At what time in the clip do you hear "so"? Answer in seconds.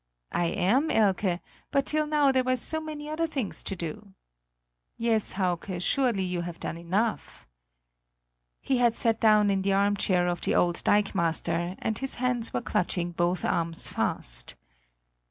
2.57-2.81